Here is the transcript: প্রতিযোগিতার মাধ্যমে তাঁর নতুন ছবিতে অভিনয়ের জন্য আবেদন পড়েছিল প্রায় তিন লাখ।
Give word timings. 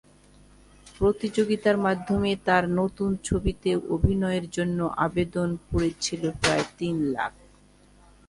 প্রতিযোগিতার 0.97 1.77
মাধ্যমে 1.77 2.31
তাঁর 2.47 2.63
নতুন 2.79 3.09
ছবিতে 3.23 3.69
অভিনয়ের 3.95 4.45
জন্য 4.49 4.79
আবেদন 4.97 5.49
পড়েছিল 5.69 6.23
প্রায় 6.41 6.65
তিন 6.77 6.95
লাখ। 7.15 7.31